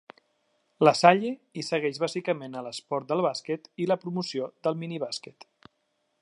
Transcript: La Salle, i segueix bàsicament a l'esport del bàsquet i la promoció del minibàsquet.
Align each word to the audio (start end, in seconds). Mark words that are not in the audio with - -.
La 0.87 0.93
Salle, 0.99 1.29
i 1.61 1.65
segueix 1.67 1.99
bàsicament 2.03 2.55
a 2.55 2.63
l'esport 2.69 3.07
del 3.13 3.21
bàsquet 3.27 3.69
i 3.85 3.89
la 3.93 3.99
promoció 4.07 4.49
del 4.69 4.81
minibàsquet. 4.85 5.49